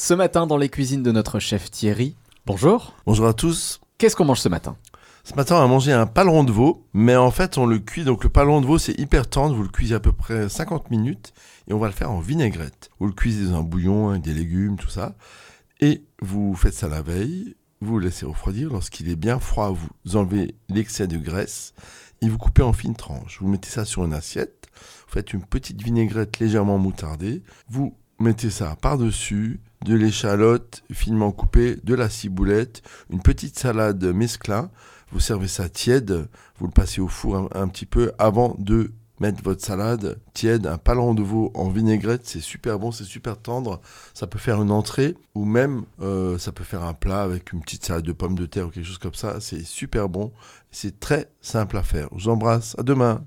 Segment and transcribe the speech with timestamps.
[0.00, 2.14] Ce matin, dans les cuisines de notre chef Thierry.
[2.46, 2.94] Bonjour.
[3.04, 3.80] Bonjour à tous.
[3.98, 4.76] Qu'est-ce qu'on mange ce matin?
[5.24, 8.04] Ce matin, on a mangé un paleron de veau, mais en fait, on le cuit.
[8.04, 9.56] Donc, le paleron de veau, c'est hyper tendre.
[9.56, 11.32] Vous le cuisez à peu près 50 minutes
[11.66, 12.90] et on va le faire en vinaigrette.
[13.00, 15.16] Vous le cuisez dans un bouillon avec des légumes, tout ça.
[15.80, 17.56] Et vous faites ça la veille.
[17.80, 18.70] Vous le laissez refroidir.
[18.70, 19.74] Lorsqu'il est bien froid,
[20.04, 21.74] vous enlevez l'excès de graisse
[22.22, 23.38] et vous coupez en fines tranches.
[23.40, 24.68] Vous mettez ça sur une assiette.
[25.08, 27.42] Vous faites une petite vinaigrette légèrement moutardée.
[27.68, 34.70] Vous mettez ça par-dessus, de l'échalote finement coupée, de la ciboulette, une petite salade mesclin.
[35.10, 36.28] Vous servez ça tiède,
[36.58, 40.78] vous le passez au four un, petit peu avant de mettre votre salade tiède, un
[40.78, 43.80] palan de veau en vinaigrette, c'est super bon, c'est super tendre.
[44.14, 47.60] Ça peut faire une entrée ou même euh, ça peut faire un plat avec une
[47.60, 49.40] petite salade de pommes de terre ou quelque chose comme ça.
[49.40, 50.32] C'est super bon,
[50.70, 52.08] c'est très simple à faire.
[52.16, 53.16] Je vous embrasse, à demain.